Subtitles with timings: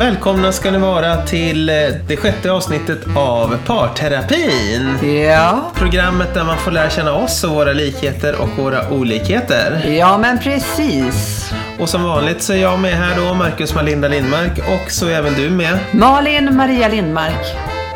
[0.00, 1.74] Välkomna ska ni vara till eh,
[2.08, 4.98] det sjätte avsnittet av Parterapin.
[5.28, 9.84] Ja, Programmet där man får lära känna oss och våra likheter och våra olikheter.
[9.88, 11.50] ja men precis.
[11.78, 15.10] Och som vanligt så är jag med här då, Marcus Malinda Lindmark och så är
[15.10, 15.78] även du med.
[15.92, 17.46] Malin Maria Lindmark.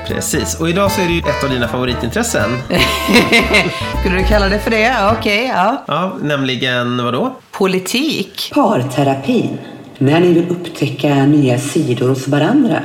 [0.06, 2.50] Precis, och idag så är det ju ett av dina favoritintressen.
[4.00, 4.94] Skulle du kalla det för det?
[5.18, 5.84] Okej, ja.
[5.86, 7.34] Ja, nämligen vadå?
[7.50, 8.52] Politik.
[8.54, 9.58] Parterapin.
[9.98, 12.82] När ni vill upptäcka nya sidor hos varandra.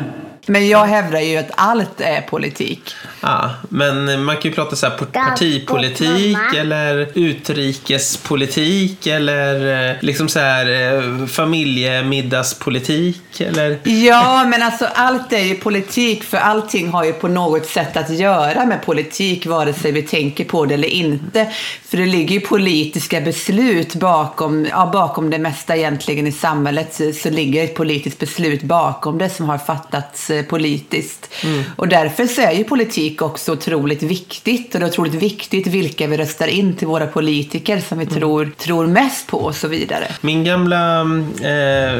[0.49, 2.95] Men jag hävdar ju att allt är politik.
[3.21, 10.39] Ja, men man kan ju prata så här partipolitik eller utrikespolitik eller eh, liksom så
[10.39, 13.77] här eh, familjemiddagspolitik eller...
[13.83, 18.09] Ja, men alltså allt är ju politik för allting har ju på något sätt att
[18.09, 21.47] göra med politik vare sig vi tänker på det eller inte.
[21.85, 27.11] För det ligger ju politiska beslut bakom, ja, bakom det mesta egentligen i samhället så,
[27.11, 31.29] så ligger ett politiskt beslut bakom det som har fattats eh, politiskt.
[31.75, 36.07] Och därför så är ju politik också otroligt viktigt och det är otroligt viktigt vilka
[36.07, 40.07] vi röstar in till våra politiker som vi tror, tror mest på och så vidare.
[40.21, 41.01] Min gamla
[41.41, 41.99] eh,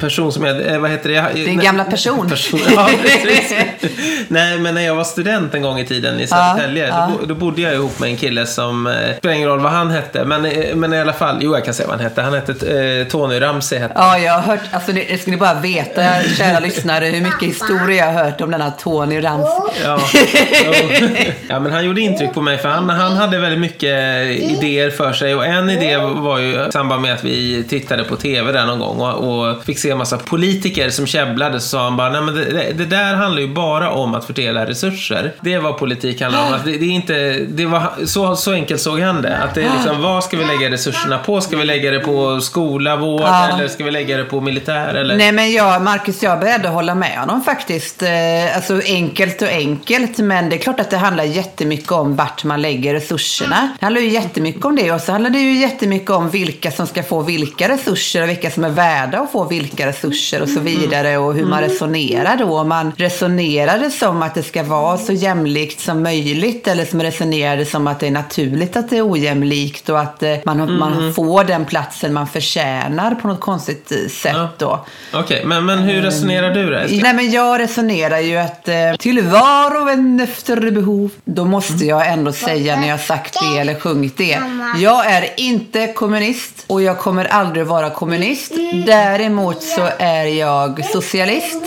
[0.00, 1.44] person som jag, eh, vad heter det?
[1.44, 2.28] Din gamla person.
[2.30, 2.88] person ja.
[4.28, 7.10] Nej, men när jag var student en gång i tiden i Södertälje, ja.
[7.12, 9.72] Då, bo- då bodde jag ihop med en kille som, eh, spelar ingen roll vad
[9.72, 12.22] han hette, men, eh, men i alla fall, jo jag kan säga vad han hette.
[12.22, 15.36] Han hette eh, Tony Ramsey hette Ja, jag har hört, alltså det, det ska ni
[15.36, 16.02] bara veta,
[16.36, 19.84] kära lyssnare, hur mycket historia jag har hört om denna Tony Ramsey.
[19.84, 19.98] Ja,
[21.48, 25.12] ja, men han gjorde intryck på mig för han, han hade väldigt mycket idéer för
[25.12, 28.66] sig och en idé var ju i samband med att vi tittade på TV där
[28.66, 32.10] någon gång och, och fick se en massa politiker som käbblade så sa han bara
[32.10, 35.32] nej men det, det, det där handlar ju bara om att fördela resurser.
[35.40, 36.52] Det var politik handlar om.
[36.52, 37.14] Att det, det är inte,
[37.48, 39.36] det var, så, så enkelt såg han det.
[39.36, 41.40] Att det är liksom, vad ska vi lägga resurserna på?
[41.40, 43.48] Ska vi lägga det på skola, vård Ja.
[43.54, 44.94] eller ska vi lägga det på militär?
[44.94, 45.16] Eller?
[45.16, 48.02] Nej men jag, Marcus, jag är beredd att hålla med honom faktiskt.
[48.02, 52.44] Eh, Alltså enkelt och enkelt, men det är klart att det handlar jättemycket om vart
[52.44, 53.68] man lägger resurserna.
[53.80, 56.86] Det handlar ju jättemycket om det och så handlar det ju jättemycket om vilka som
[56.86, 60.60] ska få vilka resurser och vilka som är värda att få vilka resurser och så
[60.60, 62.58] vidare och hur man resonerar då.
[62.58, 67.02] Om man resonerar det som att det ska vara så jämlikt som möjligt eller som
[67.02, 70.78] resonerar det som att det är naturligt att det är ojämlikt och att eh, man,
[70.78, 74.84] man får den platsen man förtjänar på något konstigt eh, sätt då.
[75.12, 76.78] Okej, men, men hur resonerar du då?
[77.02, 81.10] Nej men jag resonerar ju att eh, till var och en efter behov.
[81.24, 84.38] Då måste jag ändå säga när jag sagt det eller sjungit det.
[84.78, 88.52] Jag är inte kommunist och jag kommer aldrig vara kommunist.
[88.86, 91.62] Däremot så är jag socialist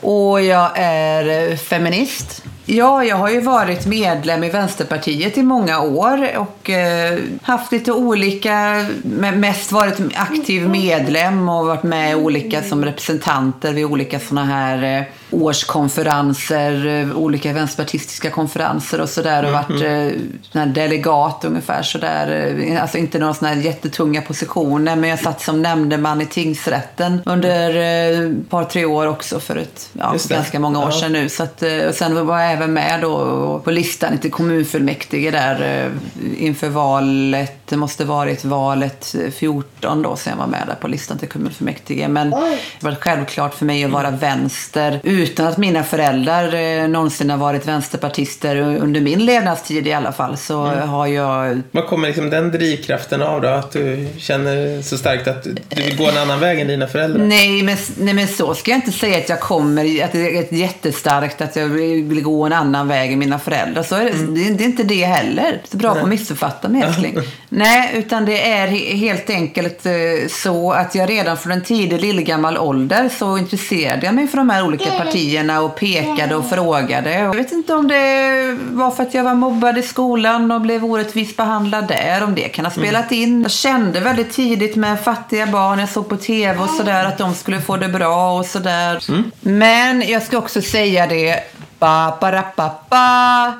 [0.00, 2.42] och jag är feminist.
[2.66, 7.92] Ja, jag har ju varit medlem i Vänsterpartiet i många år och eh, haft lite
[7.92, 14.46] olika, men mest varit aktiv medlem och varit med olika som representanter vid olika sådana
[14.46, 20.18] här eh, årskonferenser, eh, olika vänsterpartistiska konferenser och sådär och varit eh,
[20.52, 22.54] sån här delegat ungefär sådär.
[22.66, 27.20] eh, Alltså inte några sådana här jättetunga positioner men jag satt som nämndeman i tingsrätten
[27.26, 31.00] under eh, ett par, tre år också för ett, ja, ganska många år Ja.
[31.00, 31.28] sedan nu.
[31.28, 35.84] Så att, eh, och sen var jag även med då på listan till kommunfullmäktige där
[35.84, 37.61] eh, inför valet.
[37.72, 41.28] Det måste varit valet eh, 14 då, så jag var med där på listan till
[41.28, 42.08] kommunfullmäktige.
[42.08, 47.30] Men det var självklart för mig att vara vänster utan att mina föräldrar eh, någonsin
[47.30, 50.36] har varit vänsterpartister under min levnadstid i alla fall.
[50.36, 53.48] Så har jag Vad kommer liksom den drivkraften av då?
[53.48, 57.24] Att du känner så starkt att du vill gå en annan väg än dina föräldrar?
[57.24, 60.40] Nej men, nej, men så ska jag inte säga att jag kommer, att det är
[60.40, 63.82] ett jättestarkt att jag vill gå en annan väg än mina föräldrar.
[63.82, 65.60] Så är det, det, det är inte det heller.
[65.70, 67.18] Så bra på att missuppfatta mig älskling.
[67.62, 69.92] Nej, utan det är he- helt enkelt eh,
[70.30, 74.50] så att jag redan från en tidig lillgammal ålder så intresserade jag mig för de
[74.50, 77.12] här olika partierna och pekade och frågade.
[77.14, 80.84] Jag vet inte om det var för att jag var mobbad i skolan och blev
[80.84, 83.42] orättvist behandlad där, om det kan ha spelat in.
[83.42, 87.34] Jag kände väldigt tidigt med fattiga barn, jag såg på tv och sådär att de
[87.34, 88.98] skulle få det bra och sådär.
[89.40, 91.40] Men jag ska också säga det,
[91.78, 93.52] ba, ba, ba, ba.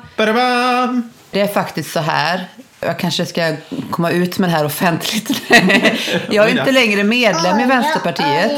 [1.31, 2.47] Det är faktiskt så här.
[2.85, 3.55] Jag kanske ska
[3.91, 5.29] komma ut med det här offentligt.
[6.29, 8.51] jag är inte längre medlem i Vänsterpartiet.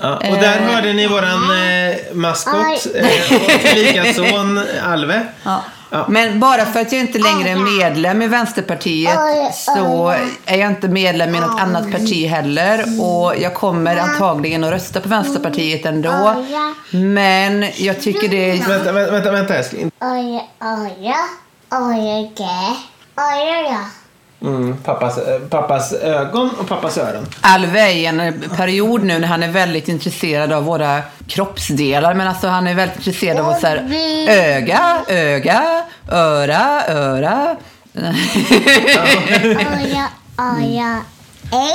[0.00, 5.26] Ja, och där hörde ni våran eh, maskot eh, och son Alve.
[5.42, 5.62] Ja.
[6.08, 9.18] Men bara för att jag inte längre är medlem i Vänsterpartiet
[9.52, 10.14] så
[10.46, 12.84] är jag inte medlem i något annat parti heller.
[13.02, 16.44] Och jag kommer antagligen att rösta på Vänsterpartiet ändå.
[16.90, 18.68] Men jag tycker det är...
[18.68, 19.90] Vänta, vänta, vänta, vänta älskling.
[23.16, 23.84] Oja, ja.
[24.48, 27.26] Mm, pappas, eh, pappas ögon och pappas öron.
[27.40, 32.14] Alve är i en period nu när han är väldigt intresserad av våra kroppsdelar.
[32.14, 33.90] Men alltså han är väldigt intresserad av så här,
[34.28, 37.56] öga, öga, öra, öra.
[39.76, 41.00] Aja, aja,
[41.52, 41.74] ej.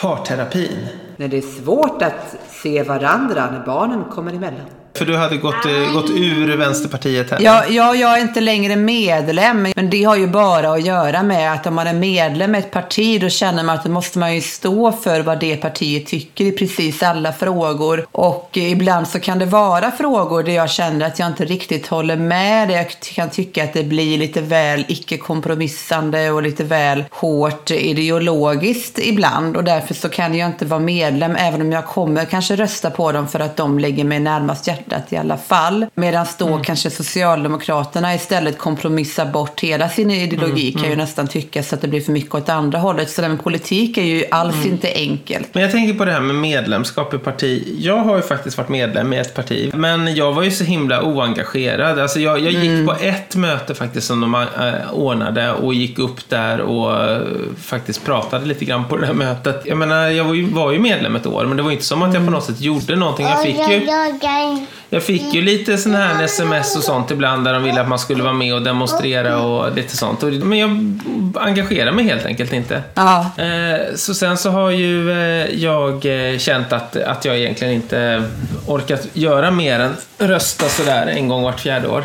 [0.00, 0.86] Parterapin.
[1.16, 4.66] När det är svårt att se varandra när barnen kommer emellan.
[4.98, 7.38] För du hade gått, eh, gått ur Vänsterpartiet här.
[7.40, 11.52] Ja, ja, jag är inte längre medlem, men det har ju bara att göra med
[11.52, 14.34] att om man är medlem i ett parti då känner man att då måste man
[14.34, 18.06] ju stå för vad det partiet tycker i precis alla frågor.
[18.12, 22.16] Och ibland så kan det vara frågor där jag känner att jag inte riktigt håller
[22.16, 22.68] med.
[22.68, 28.98] Där jag kan tycka att det blir lite väl icke-kompromissande och lite väl hårt ideologiskt
[28.98, 29.56] ibland.
[29.56, 33.12] Och därför så kan jag inte vara medlem, även om jag kommer kanske rösta på
[33.12, 35.86] dem för att de ligger mig närmast hjärtat i alla fall.
[35.94, 41.74] Medan då kanske Socialdemokraterna istället kompromissar bort hela sin ideologi kan ju nästan tycka så
[41.74, 43.10] att det blir för mycket åt andra hållet.
[43.10, 45.48] Så det här med politik är ju alls inte enkelt.
[45.52, 47.76] Men jag tänker på det här med medlemskap i parti.
[47.78, 49.70] Jag har ju faktiskt varit medlem i ett parti.
[49.74, 51.98] Men jag var ju så himla oengagerad.
[51.98, 56.28] Alltså jag, jag gick på ett möte faktiskt som de äh, ordnade och gick upp
[56.28, 57.20] där och äh,
[57.62, 59.62] faktiskt pratade lite grann på det här mötet.
[59.64, 62.02] Jag menar, jag var ju, var ju medlem ett år men det var inte som
[62.02, 63.26] att jag på något sätt gjorde någonting.
[63.26, 63.86] Jag fick ju,
[64.90, 67.98] jag fick ju lite sån här sms och sånt ibland där de ville att man
[67.98, 70.22] skulle vara med och demonstrera och lite sånt.
[70.22, 71.00] Men jag
[71.34, 72.82] engagerar mig helt enkelt inte.
[72.94, 73.30] Ja.
[73.36, 75.94] Eh, Så sen så har ju eh, jag
[76.32, 78.22] eh, känt att, att jag egentligen inte
[78.66, 82.04] orkat göra mer än rösta sådär en gång vart fjärde år.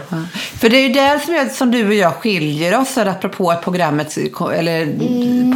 [0.59, 3.51] För det är ju där som, jag, som du och jag skiljer oss, här, apropå
[3.51, 4.17] att programmet,
[4.55, 4.87] eller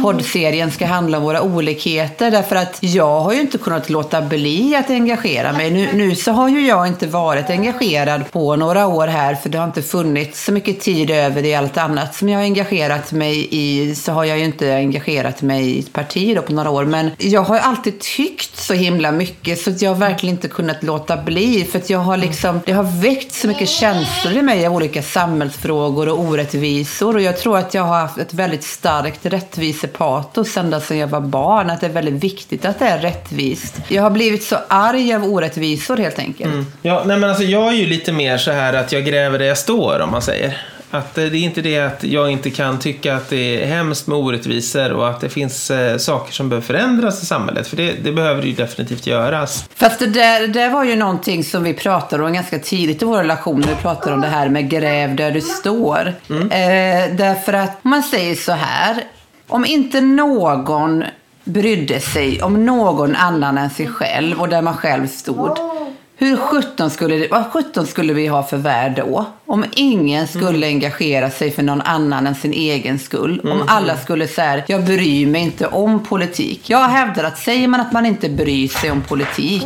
[0.02, 2.30] poddserien ska handla om våra olikheter.
[2.30, 5.70] Därför att jag har ju inte kunnat låta bli att engagera mig.
[5.70, 9.48] Nu, nu så har ju jag inte varit varit engagerad på några år här, för
[9.48, 13.12] det har inte funnits så mycket tid över i allt annat som jag har engagerat
[13.12, 13.94] mig i.
[13.94, 16.84] Så har jag ju inte engagerat mig i ett parti då på några år.
[16.84, 20.48] Men jag har ju alltid tyckt så himla mycket så att jag har verkligen inte
[20.48, 21.64] kunnat låta bli.
[21.64, 25.02] För att jag har liksom, det har väckt så mycket känslor i mig av olika
[25.02, 27.14] samhällsfrågor och orättvisor.
[27.14, 31.20] Och jag tror att jag har haft ett väldigt starkt rättvisepatos ända sedan jag var
[31.20, 31.70] barn.
[31.70, 33.74] Att det är väldigt viktigt att det är rättvist.
[33.88, 36.52] Jag har blivit så arg av orättvisor helt enkelt.
[36.52, 36.66] Mm.
[36.82, 39.46] Ja, nej men alltså jag är ju lite mer så här att jag gräver där
[39.46, 40.62] jag står om man säger.
[40.90, 44.06] Att eh, det är inte det att jag inte kan tycka att det är hemskt
[44.06, 47.66] med orättvisor och att det finns eh, saker som behöver förändras i samhället.
[47.66, 49.68] För det, det behöver ju definitivt göras.
[49.74, 53.18] Fast det där, det var ju någonting som vi pratade om ganska tidigt i vår
[53.18, 53.60] relation.
[53.60, 56.14] När vi pratade om det här med gräv där du står.
[56.28, 59.04] Eh, därför att man säger så här.
[59.48, 61.04] Om inte någon
[61.44, 65.77] brydde sig om någon annan än sig själv och där man själv stod.
[66.20, 69.26] Hur sjutton skulle, det- vad sjutton skulle vi ha för värld då?
[69.46, 73.40] Om ingen skulle engagera sig för någon annan än sin egen skull.
[73.44, 76.70] Om alla skulle säga, jag bryr mig inte om politik.
[76.70, 79.62] Jag hävdar att säger man att man inte bryr sig om politik.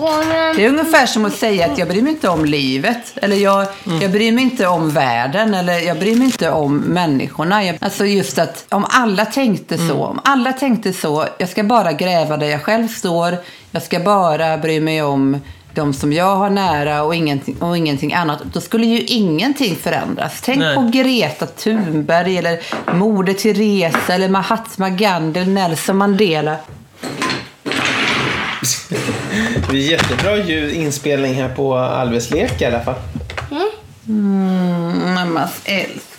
[0.56, 3.12] Det är ungefär som att säga att jag bryr mig inte om livet.
[3.14, 3.66] Eller jag,
[4.02, 5.54] jag bryr mig inte om världen.
[5.54, 7.64] Eller jag bryr mig inte om människorna.
[7.64, 10.04] Jag, alltså just att om alla tänkte så.
[10.04, 11.26] Om alla tänkte så.
[11.38, 13.36] Jag ska bara gräva där jag själv står.
[13.70, 15.40] Jag ska bara bry mig om
[15.74, 18.42] de som jag har nära och ingenting, och ingenting annat.
[18.52, 20.40] Då skulle ju ingenting förändras.
[20.44, 20.74] Tänk Nej.
[20.74, 22.60] på Greta Thunberg eller
[22.94, 26.56] Moder Teresa eller Mahatma Gandhi eller Nelson Mandela.
[29.70, 32.94] Det är jättebra ljud, inspelning här på Alves lek i alla fall.
[34.08, 36.11] Mm, mammas älskling.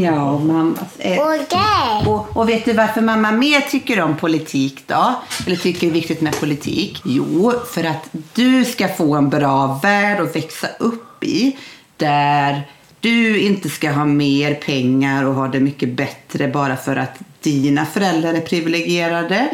[0.00, 1.46] Ja, mammas älskling.
[1.46, 2.12] Okej.
[2.12, 5.14] Och, och vet du varför mamma mer tycker om politik då?
[5.46, 7.00] Eller tycker det är viktigt med politik?
[7.04, 11.56] Jo, för att du ska få en bra värld att växa upp i.
[11.96, 12.62] Där
[13.00, 17.86] du inte ska ha mer pengar och ha det mycket bättre bara för att dina
[17.86, 19.48] föräldrar är privilegierade.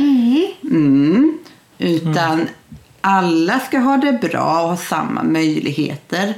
[0.62, 1.38] Mm.
[1.78, 2.48] Utan
[3.00, 6.34] alla ska ha det bra och ha samma möjligheter.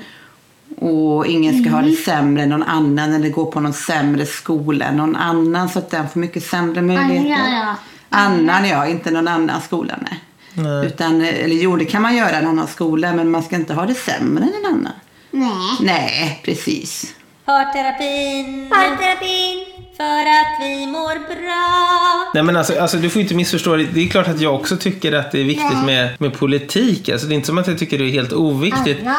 [0.80, 4.84] Och ingen ska ha det sämre än någon annan eller gå på någon sämre skola
[4.84, 7.42] än någon annan så att den får mycket sämre möjligheter.
[7.42, 7.76] Annan, ja.
[8.08, 10.20] Annan ja, inte någon annan skola nej.
[10.54, 10.86] Nej.
[10.86, 13.74] Utan, eller jo, det kan man göra i en annan skola men man ska inte
[13.74, 14.92] ha det sämre än en annan.
[15.30, 15.76] Nej.
[15.80, 17.14] Nej, precis.
[17.44, 18.70] Parterapin.
[18.70, 19.64] Parterapin.
[19.96, 22.30] För att vi mår bra.
[22.34, 23.84] Nej men alltså, alltså du får inte missförstå det.
[23.84, 27.08] Det är klart att jag också tycker att det är viktigt med, med politik.
[27.08, 29.00] Alltså, det är inte som att jag tycker det är helt oviktigt.
[29.02, 29.16] Anna.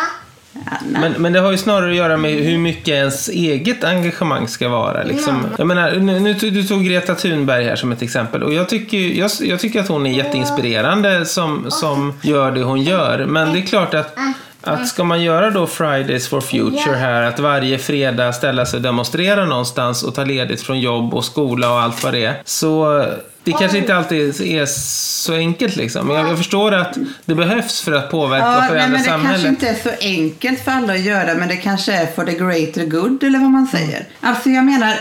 [0.86, 4.70] Men, men det har ju snarare att göra med hur mycket ens eget engagemang ska
[4.70, 5.04] vara.
[5.04, 5.46] Liksom.
[5.58, 8.44] Jag menar, nu, nu, du tog Greta Thunberg här som ett exempel.
[8.44, 12.82] Och jag tycker, jag, jag tycker att hon är jätteinspirerande som, som gör det hon
[12.82, 13.26] gör.
[13.26, 14.18] Men det är klart att
[14.64, 18.84] Att ska man göra då Fridays for Future här, att varje fredag ställa sig och
[18.84, 22.42] demonstrera någonstans och ta ledigt från jobb och skola och allt vad det är.
[22.46, 23.06] Så
[23.44, 26.08] det kanske inte alltid är så enkelt liksom.
[26.08, 29.00] Men jag, jag förstår att det behövs för att påverka och Ja, nej, förändra men
[29.02, 29.42] det samhället.
[29.42, 32.34] kanske inte är så enkelt för alla att göra, men det kanske är for the
[32.34, 34.06] greater good, eller vad man säger.
[34.22, 34.96] Alltså, jag menar,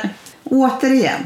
[0.45, 1.21] återigen.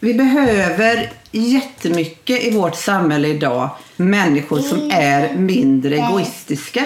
[0.00, 6.84] Vi behöver jättemycket i vårt samhälle idag människor som är mindre egoistiska.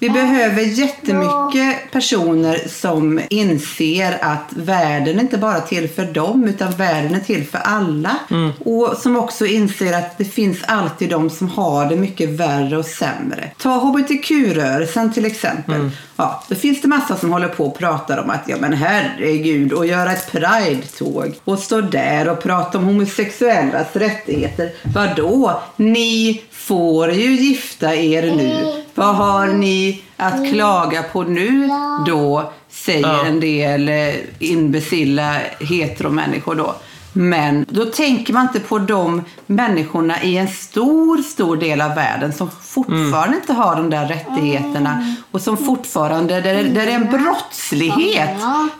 [0.00, 6.72] Vi behöver jättemycket personer som inser att världen är inte bara till för dem utan
[6.72, 8.16] världen är till för alla.
[8.64, 12.84] Och som också inser att det finns alltid de som har det mycket värre och
[12.84, 13.50] sämre.
[13.58, 15.90] Ta hbtq-rörelsen till exempel.
[16.16, 19.72] Ja, då finns det massa som håller på och pratar om att ja men herregud
[19.72, 24.72] och göra ett pride-tåg och stå där och prata om homosexuellas rättigheter.
[24.82, 25.62] Vadå?
[25.76, 28.84] Ni får ju gifta er nu.
[28.98, 31.68] Vad har ni att klaga på nu
[32.06, 32.52] då?
[32.70, 33.26] Säger Ja.
[33.26, 36.74] en del eh, imbecilla heteromänniskor då.
[37.12, 42.32] Men då tänker man inte på de människorna i en stor, stor del av världen
[42.32, 47.10] som fortfarande inte har de där rättigheterna och som fortfarande, där, där det är en
[47.10, 48.30] brottslighet.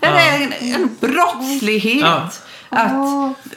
[0.00, 2.28] Där det är en, en brottslighet Ja.
[2.68, 3.00] att,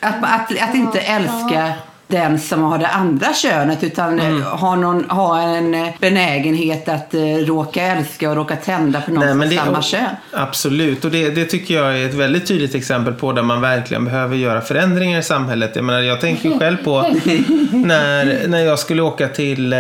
[0.02, 1.74] att, att, att inte älska
[2.12, 4.42] den som har det andra könet utan Mm.
[4.42, 9.12] eh, har, någon, har en eh, benägenhet att eh, råka älska och råka tända på
[9.12, 10.06] någon Nej, men det, samma kön.
[10.34, 14.06] Absolut, och det, det tycker jag är ett väldigt tydligt exempel på där man verkligen
[14.06, 15.72] behöver göra förändringar i samhället.
[15.76, 17.02] Jag, menar, jag tänker själv på
[17.72, 19.76] när, när jag skulle åka till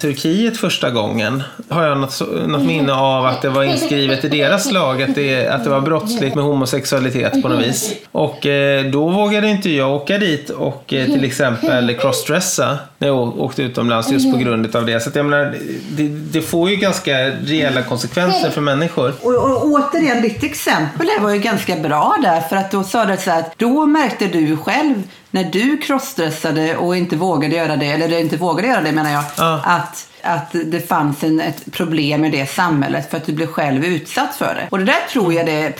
[0.00, 1.42] Turkiet första gången.
[1.68, 5.48] Har jag något, något minne av att det var inskrivet i deras lag att det,
[5.48, 7.92] att det var brottsligt med homosexualitet på något vis.
[8.12, 13.40] Och eh, då vågade inte jag åka dit och eh, till exempel crossdressa när jag
[13.40, 15.00] åkte utomlands just på grund av det.
[15.00, 15.54] Så att jag menar,
[15.90, 19.12] det, det får ju ganska reella konsekvenser för människor.
[19.22, 22.40] Och, och återigen, ditt exempel var ju ganska bra där.
[22.40, 26.76] För att då sa du så här att då märkte du själv när du crossdressade
[26.76, 29.60] och inte vågade göra det, eller inte vågade göra det menar jag, Ja.
[29.64, 33.84] att, att det fanns en, ett problem i det samhället för att du blev själv
[33.84, 34.66] utsatt för det.
[34.70, 35.74] Och det där tror jag det är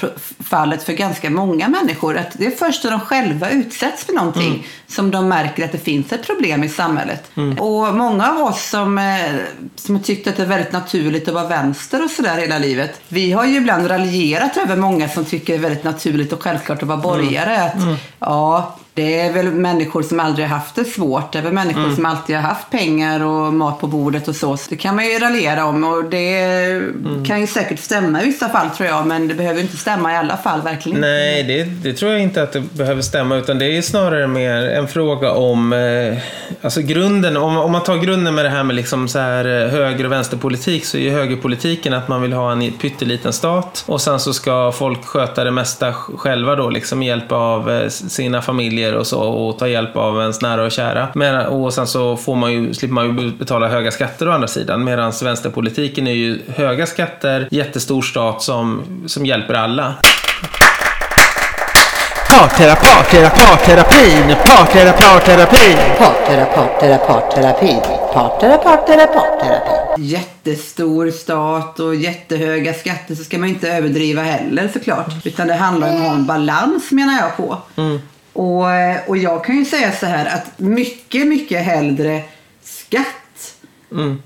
[0.44, 2.16] fallet för ganska många människor.
[2.18, 4.62] Att det är först när de själva utsätts för någonting Mm.
[4.88, 7.30] som de märker att det finns ett problem i samhället.
[7.36, 7.58] Mm.
[7.58, 9.04] Och många av oss som, eh,
[9.76, 13.00] som har tyckt att det är väldigt naturligt att vara vänster och sådär hela livet.
[13.08, 16.82] Vi har ju ibland raljerat över många som tycker det är väldigt naturligt och självklart
[16.82, 17.56] att vara borgare.
[17.56, 17.92] Mm.
[17.92, 21.32] Att, ja, det är väl människor som aldrig har haft det svårt.
[21.32, 21.96] Det är väl människor Mm.
[21.96, 24.56] som alltid har haft pengar och mat på bordet och så.
[24.56, 27.24] så det kan man ju raljera om och det Mm.
[27.24, 29.06] kan ju säkert stämma i vissa fall tror jag.
[29.06, 31.00] Men det behöver inte stämma i alla fall, verkligen.
[31.00, 33.36] Nej, det, det tror jag inte att det behöver stämma.
[33.36, 36.18] Utan det är snarare mer en fråga om eh,
[36.62, 37.36] alltså grunden.
[37.36, 40.12] Om, om man tar grunden med det här med liksom så här, eh, höger och
[40.12, 44.32] vänsterpolitik så är ju högerpolitiken att man vill ha en pytteliten stat och sen så
[44.32, 48.87] ska folk sköta det mesta sj- själva då liksom med hjälp av eh, sina familjer
[48.96, 51.08] och så och ta hjälp av ens nära och kära.
[51.14, 54.48] Men, och sen så får man ju, slipper man ju betala höga skatter å andra
[54.48, 59.94] sidan medan vänsterpolitiken är ju höga skatter, jättestor stat som, som hjälper alla.
[62.28, 65.76] Parterapi, parterapi, parterapi, parterapi.
[65.98, 67.78] Parterapi, parterapi,
[68.14, 70.02] parterapi.
[70.02, 75.26] jättestor stat och jättehöga skatter så ska man inte överdriva heller såklart.
[75.26, 77.58] Utan det handlar om att ha en balans menar jag på.
[78.38, 82.22] Och, och jag kan ju säga så här att mycket, mycket hellre
[82.62, 83.54] skatt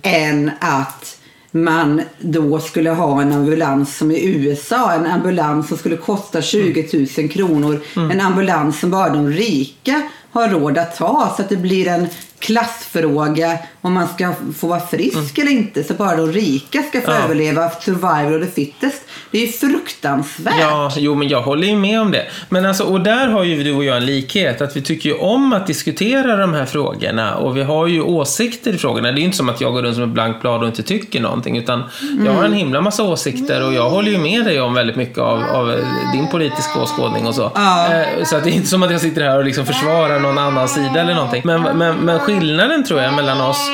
[0.03, 1.19] än att
[1.51, 7.07] man då skulle ha en ambulans som i USA, en ambulans som skulle kosta 20
[7.19, 7.81] 000 kronor.
[7.97, 12.09] En ambulans som bara de rika har råd att ta så att det blir en
[12.39, 15.85] klassfråga om man ska få vara frisk eller inte.
[15.85, 17.17] Så bara de rika ska få Ja.
[17.25, 19.03] överleva survival of the fittest.
[19.31, 20.55] Det är ju fruktansvärt.
[20.61, 22.27] Ja, jo men jag håller ju med om det.
[22.49, 24.61] Men alltså, och där har ju du och jag en likhet.
[24.61, 28.73] Att vi tycker ju om att diskutera de här frågorna och vi har ju åsikter
[28.75, 29.09] i frågorna.
[29.13, 30.83] Det är ju inte som att jag går runt som ett blankt blad och inte
[30.83, 31.57] tycker någonting.
[31.59, 31.83] Utan
[32.27, 35.19] jag har en himla massa åsikter och jag håller ju med dig om väldigt mycket
[35.19, 35.77] av, av
[36.13, 37.45] din politiska åskådning och så.
[37.45, 40.39] Eh, Så att det är inte som att jag sitter här och liksom försvarar någon
[40.39, 41.43] annan sida eller någonting.
[41.45, 43.71] Men, men, men skillnaden tror jag mellan oss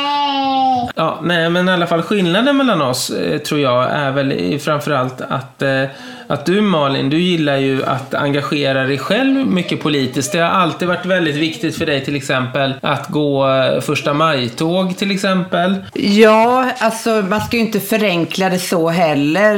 [1.00, 5.21] Ja, nej, men i alla fall skillnaden mellan oss eh, tror jag är väl framförallt
[5.21, 5.85] att, eh,
[6.26, 10.33] att du Malin, du gillar ju att engagera dig själv mycket politiskt.
[10.33, 14.97] Det har alltid varit väldigt viktigt för dig till exempel att gå eh, första maj-tåg
[14.97, 15.75] till exempel.
[15.95, 19.55] Ja, alltså man ska ju inte förenkla det så heller.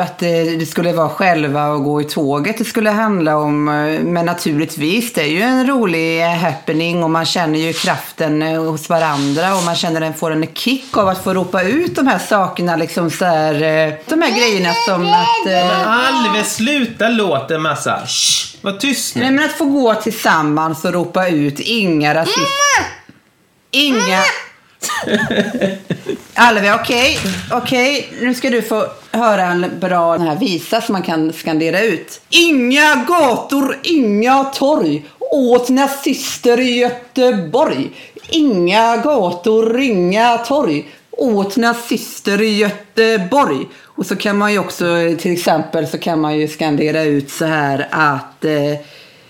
[0.00, 3.64] Att det, skulle vara själva och gå i tåget det skulle handla om.
[4.04, 9.54] Men naturligtvis, det är ju en rolig happening och man känner ju kraften hos varandra
[9.56, 12.18] och man känner den får får en kick av att få ropa ut de här
[12.18, 12.76] sakerna.
[12.76, 15.46] Liksom så här, eh, de här grejerna som att...
[15.46, 18.06] Eh, Alve, sluta låta en massa.
[18.06, 19.36] Shh, var tyst nej, nu.
[19.36, 22.40] men att få gå tillsammans och ropa ut inga rasism...
[23.70, 24.22] Inga...
[26.34, 27.18] Alve, okej.
[27.50, 31.80] Okej, nu ska du få höra en bra den här visa som man kan skandera
[31.80, 32.20] ut.
[32.30, 37.90] Inga gator, inga torg åt nazister i Göteborg.
[38.28, 43.66] Inga gator, inga torg åt nazister i Göteborg.
[43.84, 44.84] Och så kan man ju också,
[45.18, 48.52] till exempel, så kan man ju skandera ut så här att eh,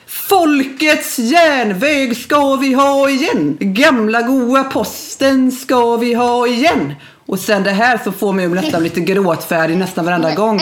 [0.06, 3.56] Folkets järnväg ska vi ha igen.
[3.60, 6.94] Gamla goa posten ska vi ha igen.
[7.26, 10.60] Och sen det här så får man ju nästan lite gråtfärdig nästan varenda gång.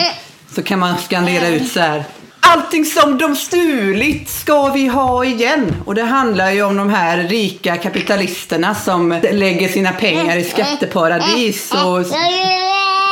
[0.55, 2.03] Så kan man skandera ut så här.
[2.39, 5.75] Allting som de stulit ska vi ha igen.
[5.85, 11.71] Och det handlar ju om de här rika kapitalisterna som lägger sina pengar i skatteparadis
[11.71, 12.05] och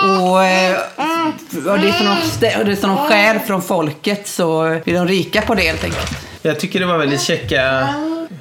[0.03, 0.77] och, eh,
[1.71, 5.41] och det, är som de, det som de skär från folket så blir de rika
[5.41, 6.17] på det helt enkelt.
[6.41, 7.87] Jag tycker det var väldigt käcka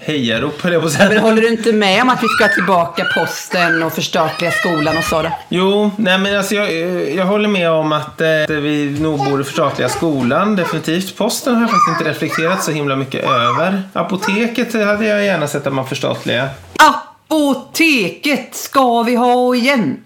[0.05, 1.09] hejarop höll jag på säga.
[1.09, 5.05] Men håller du inte med om att vi ska tillbaka posten och förstatliga skolan och
[5.05, 5.31] så då?
[5.49, 6.73] Jo, nej men alltså jag,
[7.11, 10.57] jag håller med om att eh, vi nog borde förstatliga skolan.
[10.57, 11.17] Definitivt.
[11.17, 13.83] Posten har jag faktiskt inte reflekterat så himla mycket över.
[13.93, 16.49] Apoteket hade jag gärna sett att man förstatliga.
[16.77, 20.05] Apoteket ska vi ha igen.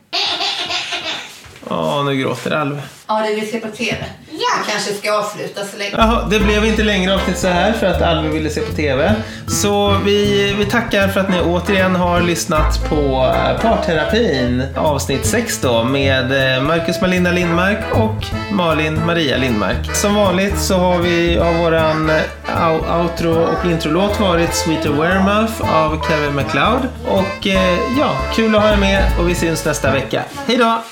[1.69, 2.83] Ja, nu gråter Alve.
[3.07, 4.05] Ja, det vi ser på TV.
[4.39, 5.91] Vi kanske ska avsluta så länge.
[5.93, 9.15] Jaha, det blev inte längre avsnitt så här för att Alve ville se på TV.
[9.47, 15.61] Så vi, vi tackar för att ni återigen har lyssnat på eh, Parterapin avsnitt 6
[15.61, 19.97] då med eh, Marcus Malinda Lindmark och Malin Maria Lindmark.
[19.97, 26.03] Som vanligt så har vi av våran eh, outro och introlåt varit Sweeter Weremouth av
[26.09, 26.89] Kevin MacLeod.
[27.07, 27.47] Och
[27.99, 30.23] ja, kul att ha er med och vi syns nästa vecka.
[30.47, 30.83] Hej då!